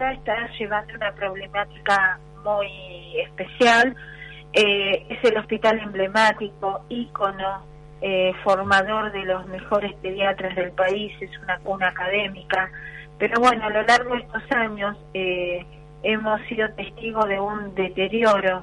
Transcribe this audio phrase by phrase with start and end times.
[0.00, 3.96] Está llevando una problemática muy especial.
[4.52, 7.64] Eh, es el hospital emblemático, ícono,
[8.00, 12.70] eh, formador de los mejores pediatras del país, es una cuna académica.
[13.18, 15.66] Pero bueno, a lo largo de estos años eh,
[16.04, 18.62] hemos sido testigos de un deterioro,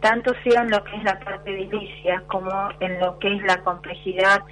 [0.00, 3.56] tanto sea en lo que es la parte edilicia como en lo que es la
[3.64, 4.44] complejidad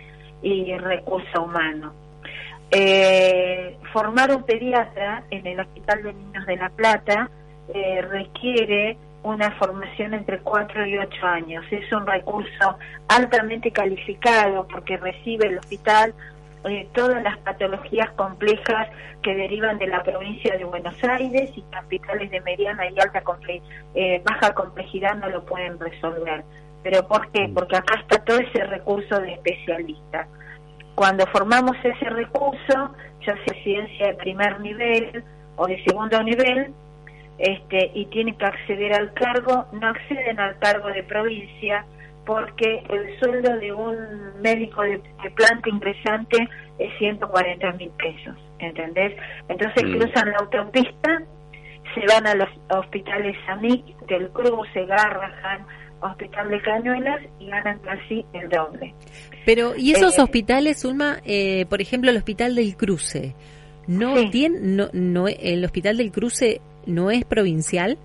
[0.42, 2.03] y recurso humano.
[2.70, 7.30] Eh, formar un pediatra en el Hospital de Niños de La Plata
[7.72, 11.64] eh, requiere una formación entre 4 y 8 años.
[11.70, 16.14] Es un recurso altamente calificado porque recibe el hospital
[16.66, 18.88] eh, todas las patologías complejas
[19.22, 23.22] que derivan de la provincia de Buenos Aires y capitales de mediana y alta
[23.94, 26.42] eh, baja complejidad no lo pueden resolver.
[26.82, 27.48] ¿Pero por qué?
[27.48, 27.54] Mm.
[27.54, 30.26] Porque acá está todo ese recurso de especialistas.
[30.94, 32.94] Cuando formamos ese recurso,
[33.26, 35.24] ya sea ciencia de primer nivel
[35.56, 36.72] o de segundo nivel,
[37.38, 41.84] este, y tienen que acceder al cargo, no acceden al cargo de provincia
[42.24, 45.00] porque el sueldo de un médico de,
[45.34, 49.14] planta ingresante es 140 mil pesos, ¿entendés?
[49.48, 49.98] Entonces mm.
[49.98, 51.22] cruzan la autopista,
[51.94, 55.66] se van a los hospitales AMIC del Cruce, Garrahan,
[56.00, 58.94] Hospital de Cañuelas y ganan casi el doble.
[59.46, 63.34] Pero, ¿y esos eh, hospitales, Ulma, eh, por ejemplo, el Hospital del Cruce,
[63.86, 67.98] no tiene, no, no, el Hospital del Cruce no es provincial?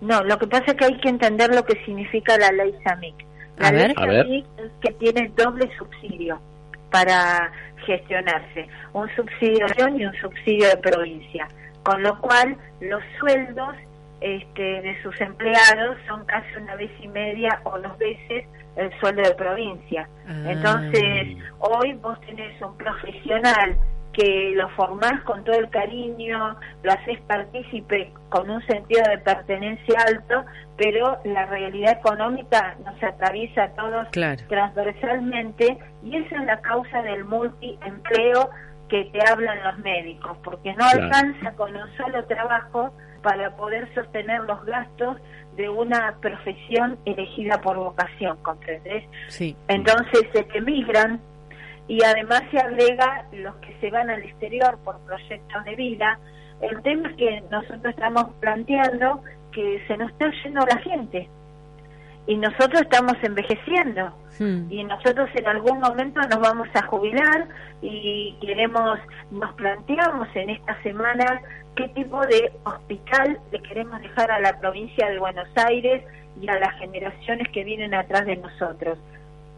[0.00, 3.14] No, lo que pasa es que hay que entender lo que significa la ley SAMIC.
[3.58, 6.40] La ley SAMIC es que tiene doble subsidio
[6.90, 7.52] para
[7.84, 11.48] gestionarse, un subsidio de y un subsidio de provincia,
[11.82, 13.74] con lo cual los sueldos
[14.20, 19.22] este, de sus empleados son casi una vez y media o dos veces el sueldo
[19.22, 20.08] de provincia.
[20.26, 20.44] Ah.
[20.46, 23.76] Entonces, hoy vos tenés un profesional
[24.12, 30.00] que lo formás con todo el cariño, lo haces partícipe con un sentido de pertenencia
[30.08, 30.44] alto,
[30.76, 34.08] pero la realidad económica nos atraviesa a todos
[34.48, 38.50] transversalmente y esa es la causa del multiempleo
[38.88, 42.92] que te hablan los médicos, porque no alcanza con un solo trabajo
[43.22, 45.16] para poder sostener los gastos
[45.56, 49.04] de una profesión elegida por vocación, ¿comprendes?
[49.28, 49.56] Sí.
[49.66, 51.20] Entonces se emigran
[51.88, 56.18] y además se agrega los que se van al exterior por proyectos de vida.
[56.60, 61.28] El tema es que nosotros estamos planteando que se nos está yendo la gente
[62.28, 64.70] y nosotros estamos envejeciendo hmm.
[64.70, 67.48] y nosotros en algún momento nos vamos a jubilar
[67.80, 68.98] y queremos,
[69.30, 71.40] nos planteamos en esta semana
[71.74, 76.04] qué tipo de hospital le queremos dejar a la provincia de Buenos Aires
[76.38, 78.98] y a las generaciones que vienen atrás de nosotros.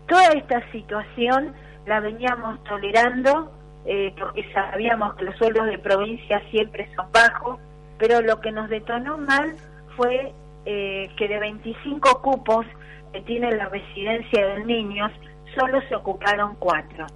[0.07, 1.53] Toda esta situación
[1.87, 3.51] la veníamos tolerando
[3.85, 7.59] eh, porque sabíamos que los sueldos de provincia siempre son bajos,
[7.99, 9.57] pero lo que nos detonó mal
[9.97, 10.33] fue
[10.67, 12.67] eh, que de 25 cupos
[13.13, 15.11] que tiene la residencia de niños,
[15.59, 17.07] solo se ocuparon cuatro.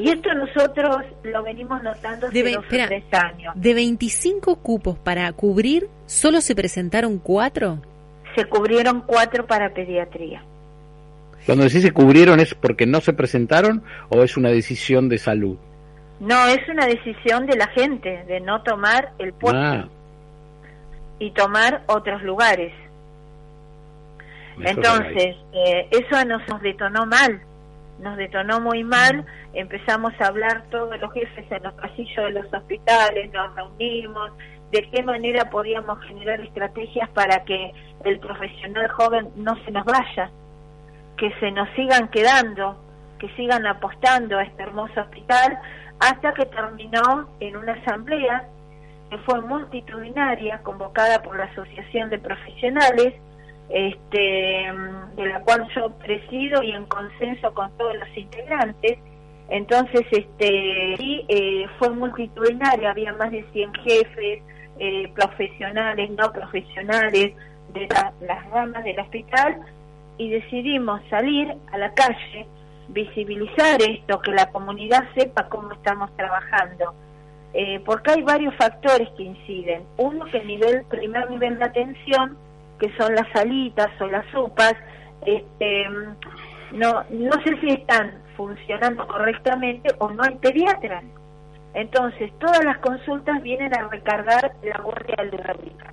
[0.00, 3.54] Y esto nosotros lo venimos notando hace dos tres años.
[3.56, 7.80] ¿De 25 cupos para cubrir, solo se presentaron cuatro?
[8.34, 10.42] Se cubrieron cuatro para pediatría.
[11.46, 15.56] Cuando decís se cubrieron, ¿es porque no se presentaron o es una decisión de salud?
[16.20, 19.88] No, es una decisión de la gente de no tomar el puesto ah.
[21.18, 22.72] Y tomar otros lugares.
[24.60, 27.40] Entonces, eh, eso nos, nos detonó mal,
[28.00, 29.24] nos detonó muy mal,
[29.54, 34.32] empezamos a hablar todos los jefes en los pasillos de los hospitales, nos reunimos,
[34.72, 37.72] de qué manera podíamos generar estrategias para que
[38.04, 40.30] el profesional joven no se nos vaya
[41.18, 42.78] que se nos sigan quedando,
[43.18, 45.58] que sigan apostando a este hermoso hospital,
[46.00, 48.48] hasta que terminó en una asamblea
[49.10, 53.14] que fue multitudinaria, convocada por la Asociación de Profesionales,
[53.70, 54.72] este,
[55.16, 58.98] de la cual yo presido y en consenso con todos los integrantes.
[59.50, 64.42] Entonces, este, sí, eh, fue multitudinaria, había más de 100 jefes,
[64.78, 67.34] eh, profesionales, no profesionales,
[67.72, 67.88] de
[68.20, 69.58] las ramas del hospital,
[70.16, 72.46] y decidimos salir a la calle,
[72.88, 76.94] visibilizar esto, que la comunidad sepa cómo estamos trabajando.
[77.54, 79.82] Eh, porque hay varios factores que inciden.
[79.96, 82.36] Uno que el nivel, primer nivel de atención,
[82.78, 84.74] que son las salitas o las sopas,
[85.24, 85.88] este,
[86.72, 91.04] no, no sé si están funcionando correctamente o no hay pediatras.
[91.74, 95.92] Entonces, todas las consultas vienen a recargar la guardia alérgica.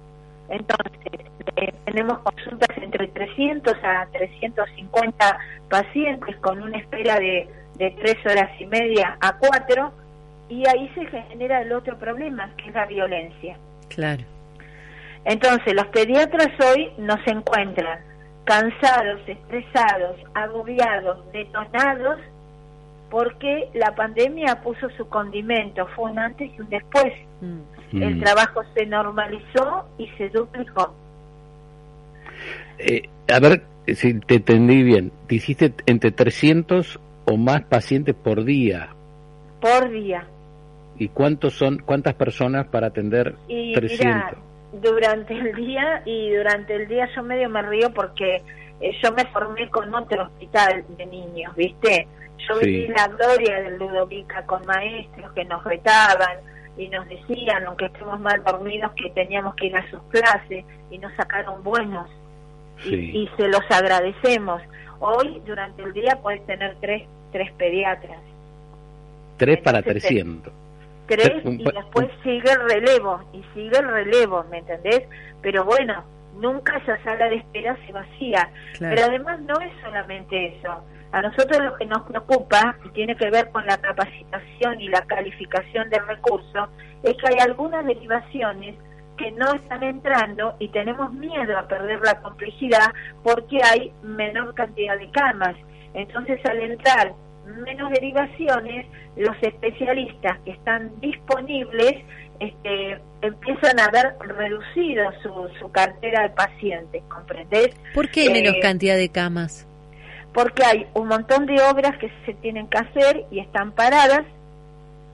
[0.49, 1.25] Entonces,
[1.55, 8.49] eh, tenemos consultas entre 300 a 350 pacientes con una espera de, de 3 horas
[8.59, 10.04] y media a 4
[10.49, 13.57] y ahí se genera el otro problema, que es la violencia.
[13.89, 14.23] Claro.
[15.23, 17.99] Entonces, los pediatras hoy no se encuentran
[18.45, 22.19] cansados, estresados, agobiados, detonados,
[23.09, 27.13] porque la pandemia puso su condimento, fue un antes y un después.
[27.41, 28.01] Mm.
[28.01, 28.21] El mm.
[28.21, 30.93] trabajo se normalizó y se duplicó.
[32.77, 33.03] Eh,
[33.33, 38.89] a ver si te entendí bien, dijiste entre 300 o más pacientes por día.
[39.61, 40.27] Por día.
[40.97, 44.45] ¿Y cuántos son, cuántas personas para atender y 300?
[44.81, 48.41] durante el día y durante el día yo medio me río porque
[48.81, 52.07] eh, yo me formé con otro hospital de niños, ¿viste?
[52.37, 56.39] Yo viví la gloria del Ludovica con maestros que nos retaban
[56.77, 60.97] y nos decían, aunque estemos mal dormidos, que teníamos que ir a sus clases y
[60.97, 62.09] nos sacaron buenos
[62.85, 64.61] y, se los agradecemos.
[64.99, 68.19] Hoy, durante el día, puedes tener tres, tres pediatras.
[69.37, 70.51] Tres para 300
[71.07, 75.03] tres y después sigue el relevo y sigue el relevo, ¿me entendés?
[75.41, 76.03] Pero bueno,
[76.35, 78.49] nunca esa sala de espera se vacía.
[78.79, 80.83] Pero además no es solamente eso.
[81.11, 85.01] A nosotros lo que nos preocupa, y tiene que ver con la capacitación y la
[85.05, 86.67] calificación del recurso,
[87.03, 88.75] es que hay algunas derivaciones
[89.17, 92.91] que no están entrando y tenemos miedo a perder la complejidad
[93.23, 95.55] porque hay menor cantidad de camas.
[95.93, 97.13] Entonces al entrar
[97.45, 102.03] menos derivaciones, los especialistas que están disponibles
[102.39, 107.69] este, empiezan a ver reducido su, su cartera de pacientes, ¿comprendés?
[107.93, 109.67] ¿Por qué hay menos eh, cantidad de camas?
[110.33, 114.25] Porque hay un montón de obras que se tienen que hacer y están paradas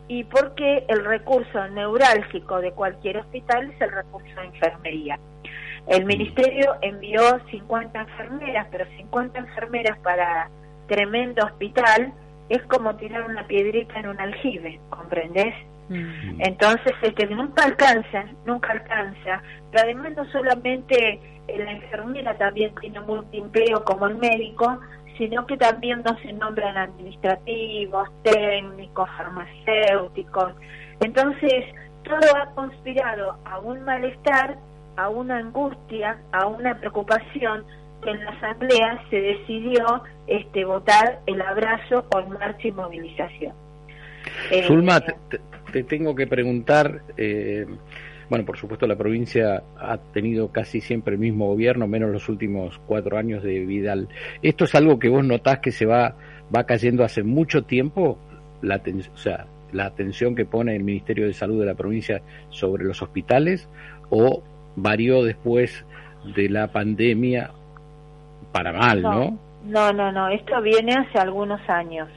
[0.08, 5.20] y porque el recurso neurálgico de cualquier hospital es el recurso de enfermería.
[5.88, 10.50] El ministerio envió 50 enfermeras, pero 50 enfermeras para
[10.92, 12.14] tremendo hospital
[12.50, 15.56] es como tirar una piedrita en un aljibe, ¿comprendes?
[15.88, 16.42] Mm.
[16.42, 19.42] Entonces, este, nunca alcanza, nunca alcanza,
[19.72, 24.80] pero además no solamente la enfermera también tiene multiempleo como el médico,
[25.18, 30.54] sino que también no se nombran administrativos, técnicos, farmacéuticos.
[31.00, 31.64] Entonces,
[32.04, 34.58] todo ha conspirado a un malestar,
[34.98, 37.64] a una angustia, a una preocupación
[38.06, 43.54] en la asamblea se decidió este, votar el abrazo con marcha y movilización.
[44.52, 45.02] Eh, Zulma,
[45.72, 47.66] te, tengo que preguntar, eh,
[48.30, 52.80] bueno, por supuesto la provincia ha tenido casi siempre el mismo gobierno, menos los últimos
[52.88, 54.08] cuatro años de Vidal.
[54.42, 56.16] ¿Esto es algo que vos notás que se va,
[56.56, 58.18] va cayendo hace mucho tiempo?
[58.62, 63.02] La, o la atención que pone el Ministerio de Salud de la provincia sobre los
[63.02, 63.68] hospitales
[64.10, 64.44] o
[64.76, 65.86] varió después
[66.36, 67.52] de la pandemia
[68.52, 69.38] para mal, ¿no?
[69.64, 72.10] No, no, no, esto viene hace algunos años.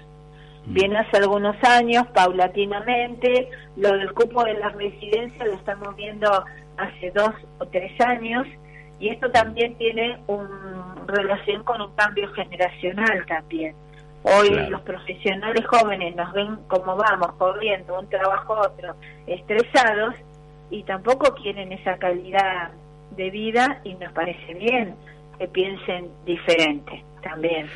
[0.66, 0.74] Mm.
[0.74, 3.50] Viene hace algunos años, paulatinamente.
[3.76, 6.30] Lo del cupo de las residencias lo estamos viendo
[6.76, 8.46] hace dos o tres años.
[8.98, 13.74] Y esto también tiene una relación con un cambio generacional también.
[14.22, 18.94] Hoy los profesionales jóvenes nos ven como vamos, corriendo un trabajo a otro,
[19.26, 20.14] estresados,
[20.70, 22.70] y tampoco quieren esa calidad
[23.16, 24.94] de vida y nos parece bien
[25.38, 27.66] que piensen diferente también,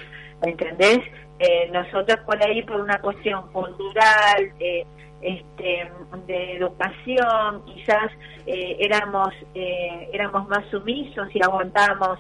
[0.43, 1.01] ¿entendés?
[1.39, 4.85] Eh, nosotros por ahí por una cuestión cultural, eh,
[5.21, 5.91] este,
[6.27, 8.11] de educación, quizás
[8.47, 12.19] eh, éramos eh, éramos más sumisos y aguantábamos,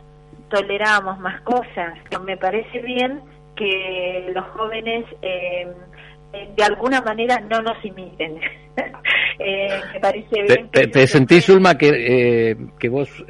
[0.50, 1.98] tolerábamos más cosas.
[2.24, 3.20] Me parece bien
[3.56, 8.38] que los jóvenes de alguna manera no nos imiten.
[9.38, 10.68] me parece bien.
[10.70, 13.24] ¿Te, te, sentís, Ulma, que, que vos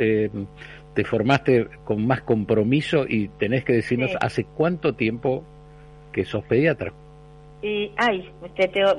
[0.95, 5.45] te formaste con más compromiso y tenés que decirnos hace cuánto tiempo
[6.13, 6.93] que sos pediatra.
[7.61, 8.31] Y, ay,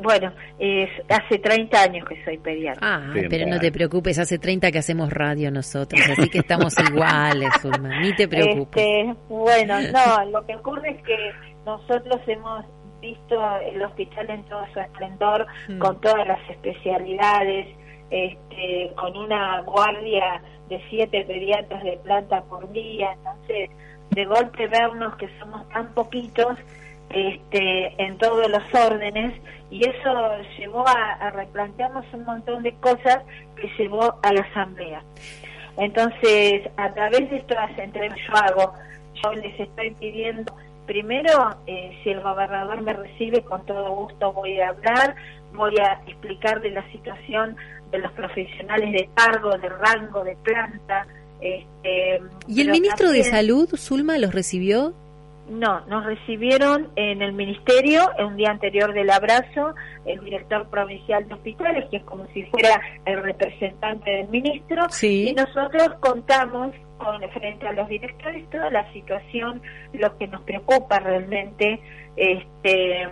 [0.04, 2.80] bueno, es, hace 30 años que soy pediatra.
[2.82, 7.52] Ah, pero no te preocupes, hace 30 que hacemos radio nosotros, así que estamos iguales,
[7.64, 8.84] Ulma, ni te preocupes.
[8.84, 11.32] Este, bueno, no, lo que ocurre es que
[11.66, 12.66] nosotros hemos
[13.02, 15.80] visto el hospital en todo su esplendor, mm.
[15.80, 17.68] con todas las especialidades,
[18.10, 23.70] este, con una guardia de siete pediatras de planta por día, entonces
[24.12, 26.58] de golpe vernos que somos tan poquitos
[27.10, 29.34] este, en todos los órdenes
[29.72, 33.20] y eso llevó a, replantearnos un montón de cosas
[33.56, 35.04] que llevó a la asamblea.
[35.78, 38.74] Entonces, a través de estas entrevistas yo hago,
[39.24, 40.54] yo les estoy pidiendo,
[40.86, 45.16] primero, eh, si el gobernador me recibe, con todo gusto voy a hablar,
[45.54, 47.56] voy a explicarle la situación
[47.92, 51.08] de los profesionales de cargo, de rango, de planta.
[51.42, 54.94] Este, ¿Y el ministro de Salud, Zulma, los recibió?
[55.50, 59.74] No, nos recibieron en el ministerio un día anterior del abrazo
[60.06, 65.34] el director provincial de hospitales, que es como si fuera el representante del ministro, y
[65.34, 69.62] nosotros contamos con frente a los directores toda la situación,
[69.94, 71.80] lo que nos preocupa realmente,
[72.16, 73.08] este,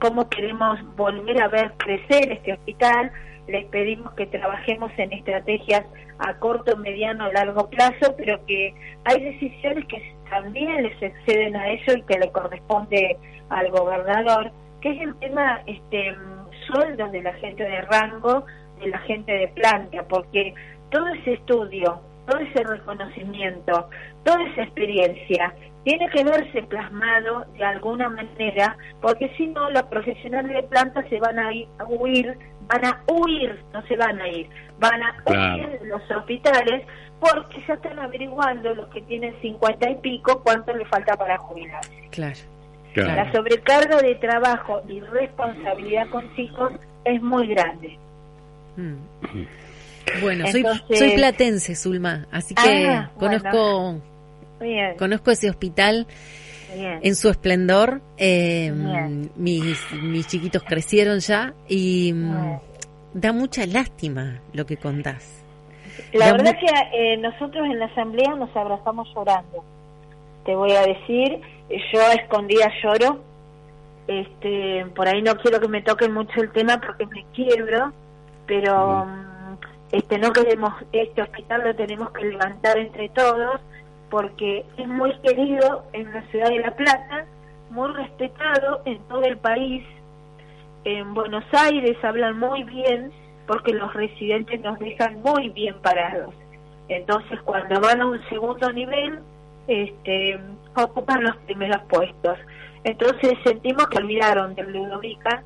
[0.00, 3.10] cómo queremos volver a ver crecer este hospital.
[3.48, 5.84] Les pedimos que trabajemos en estrategias
[6.18, 11.96] a corto, mediano, largo plazo, pero que hay decisiones que también les exceden a eso
[11.96, 13.16] y que le corresponde
[13.50, 16.14] al gobernador, que es el tema este
[16.66, 18.44] sueldos de la gente de rango,
[18.80, 20.54] de la gente de planta, porque
[20.90, 23.88] todo ese estudio, todo ese reconocimiento,
[24.24, 30.54] toda esa experiencia tiene que verse plasmado de alguna manera, porque si no, los profesionales
[30.54, 32.38] de planta se van a, ir, a huir,
[32.68, 36.84] van a huir, no se van a ir, van a huir de los hospitales
[37.20, 41.92] porque ya están averiguando los que tienen cincuenta y pico cuánto le falta para jubilarse.
[42.10, 42.38] Claro.
[42.94, 46.72] La sobrecarga de trabajo y responsabilidad con hijos
[47.04, 47.96] es muy grande.
[48.76, 48.96] Mm.
[50.20, 54.00] Bueno, soy, soy platense, Zulma, así que ah, conozco
[54.98, 56.06] conozco ese hospital
[56.74, 58.00] en su esplendor.
[58.16, 58.72] Eh,
[59.36, 62.58] mis, mis chiquitos crecieron ya y mm,
[63.14, 65.44] da mucha lástima lo que contás.
[66.12, 69.64] La verdad que eh, nosotros en la asamblea nos abrazamos llorando.
[70.44, 71.40] Te voy a decir,
[71.92, 73.20] yo a escondida lloro.
[74.08, 77.92] Este, por ahí no quiero que me toque mucho el tema porque me quiebro,
[78.46, 79.32] pero mm,
[79.92, 83.60] este no queremos este hospital lo tenemos que levantar entre todos
[84.12, 87.24] porque es muy querido en la ciudad de La Plata,
[87.70, 89.82] muy respetado en todo el país.
[90.84, 93.10] En Buenos Aires hablan muy bien
[93.46, 96.34] porque los residentes nos dejan muy bien parados.
[96.88, 99.18] Entonces, cuando van a un segundo nivel,
[99.66, 100.38] este,
[100.76, 102.36] ocupan los primeros puestos.
[102.84, 105.42] Entonces, sentimos que olvidaron de Ludovica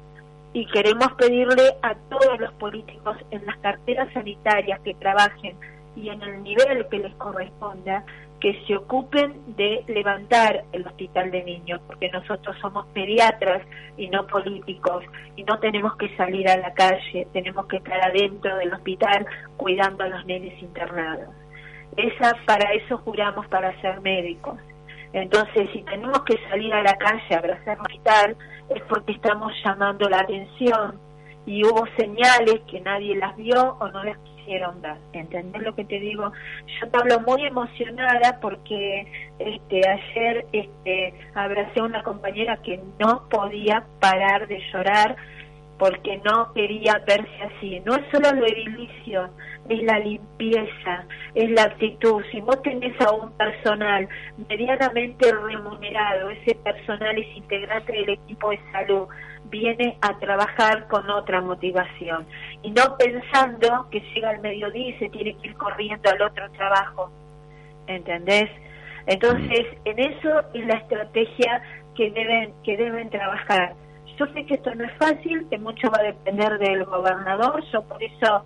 [0.52, 5.56] y queremos pedirle a todos los políticos en las carteras sanitarias que trabajen
[5.94, 8.04] y en el nivel que les corresponda,
[8.40, 13.62] que se ocupen de levantar el hospital de niños, porque nosotros somos pediatras
[13.97, 15.05] y no políticos,
[15.37, 19.26] y no tenemos que salir a la calle, tenemos que estar adentro del hospital
[19.57, 21.35] cuidando a los nenes internados.
[21.97, 24.59] Esa, para eso juramos para ser médicos.
[25.12, 28.37] Entonces, si tenemos que salir a la calle a abrazar hospital,
[28.69, 31.05] es porque estamos llamando la atención
[31.46, 34.18] y hubo señales que nadie las vio o no las
[34.80, 34.98] dar.
[35.12, 36.32] ¿Entendés lo que te digo?
[36.80, 39.06] Yo te hablo muy emocionada porque
[39.38, 45.16] este ayer este abracé a una compañera que no podía parar de llorar
[45.78, 47.80] porque no quería verse así.
[47.85, 49.28] No es solo lo edilicio,
[49.68, 51.04] es la limpieza,
[51.35, 52.23] es la actitud.
[52.30, 54.09] Si vos tenés a un personal
[54.49, 59.09] medianamente remunerado, ese personal es integrante del equipo de salud,
[59.50, 62.26] viene a trabajar con otra motivación
[62.62, 66.50] y no pensando que llega al mediodía y se tiene que ir corriendo al otro
[66.52, 67.11] trabajo.
[67.87, 68.50] ¿Entendés?
[69.06, 71.62] Entonces, en eso es la estrategia
[71.95, 73.75] que deben que deben trabajar.
[74.18, 77.82] Yo sé que esto no es fácil, que mucho va a depender del gobernador, yo
[77.82, 78.44] por eso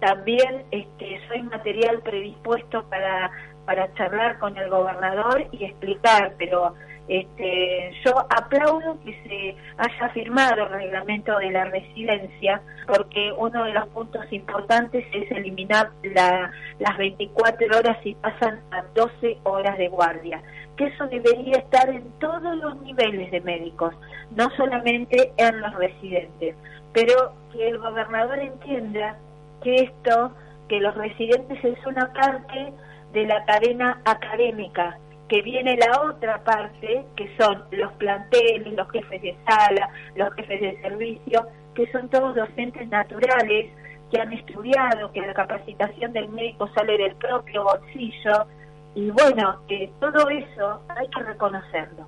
[0.00, 3.30] también este, soy material predispuesto para,
[3.66, 6.74] para charlar con el gobernador y explicar, pero
[7.08, 13.72] este, yo aplaudo que se haya firmado el reglamento de la residencia porque uno de
[13.72, 19.88] los puntos importantes es eliminar la, las 24 horas y pasan a 12 horas de
[19.88, 20.42] guardia,
[20.76, 23.94] que eso debería estar en todos los niveles de médicos,
[24.36, 26.56] no solamente en los residentes,
[26.92, 29.16] pero que el gobernador entienda
[29.62, 30.32] que esto,
[30.68, 32.72] que los residentes es una parte
[33.12, 34.98] de la cadena académica,
[35.28, 40.60] que viene la otra parte, que son los planteles, los jefes de sala, los jefes
[40.60, 43.70] de servicio, que son todos docentes naturales,
[44.10, 48.46] que han estudiado, que la capacitación del médico sale del propio bolsillo,
[48.94, 52.06] y bueno, que todo eso hay que reconocerlo.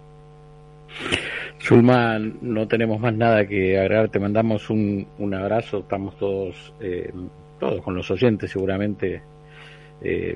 [1.60, 7.12] Zulma, no tenemos más nada que agregar, te mandamos un, un abrazo, estamos todos, eh,
[7.60, 9.22] todos con los oyentes seguramente.
[10.02, 10.34] Eh,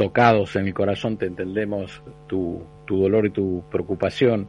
[0.00, 4.48] tocados en mi corazón, te entendemos tu, tu dolor y tu preocupación.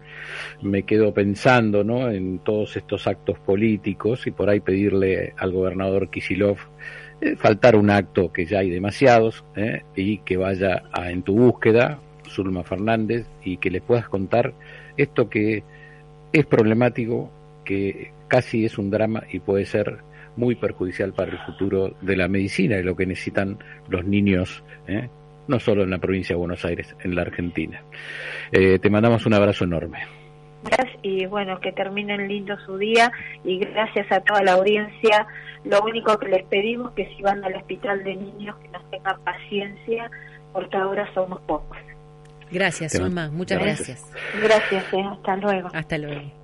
[0.62, 2.10] Me quedo pensando ¿no?
[2.10, 6.56] en todos estos actos políticos y por ahí pedirle al gobernador Kisilov
[7.20, 9.84] eh, faltar un acto que ya hay demasiados ¿eh?
[9.94, 14.54] y que vaya a, en tu búsqueda, Zulma Fernández, y que le puedas contar
[14.96, 15.66] esto que
[16.32, 17.30] es problemático,
[17.66, 19.98] que casi es un drama y puede ser
[20.38, 25.10] muy perjudicial para el futuro de la medicina y lo que necesitan los niños ¿eh?
[25.52, 27.84] No solo en la provincia de Buenos Aires, en la Argentina.
[28.52, 30.00] Eh, te mandamos un abrazo enorme.
[30.64, 33.12] Gracias y bueno, que terminen lindo su día
[33.44, 35.28] y gracias a toda la audiencia.
[35.64, 39.22] Lo único que les pedimos que si van al hospital de niños que nos tengan
[39.24, 40.10] paciencia
[40.54, 41.78] porque ahora somos pocos.
[42.52, 44.12] Gracias, Zulma, muchas gracias.
[44.42, 45.04] Gracias, eh.
[45.10, 45.70] hasta luego.
[45.74, 46.41] Hasta luego.